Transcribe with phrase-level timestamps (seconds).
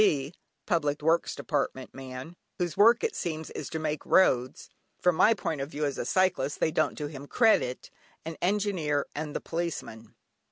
[0.65, 4.67] (Public Works Department) man, whose work, it seems, is to make roads
[4.99, 7.91] (from my point of view as a cyclist they don't do him credit),
[8.25, 10.15] an Engineer, and the Policeman.